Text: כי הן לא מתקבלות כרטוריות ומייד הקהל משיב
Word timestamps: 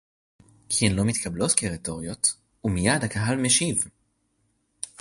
כי 0.69 0.85
הן 0.85 0.91
לא 0.95 1.03
מתקבלות 1.05 1.51
כרטוריות 1.51 2.33
ומייד 2.65 3.03
הקהל 3.03 3.37
משיב 3.37 3.83